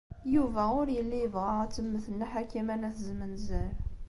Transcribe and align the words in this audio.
Yuba 0.33 0.63
ur 0.79 0.87
yelli 0.95 1.17
yebɣa 1.21 1.53
ad 1.63 1.71
temmet 1.75 2.05
Nna 2.13 2.27
Ḥakima 2.31 2.75
n 2.75 2.87
At 2.89 2.97
Zmenzer. 3.07 3.71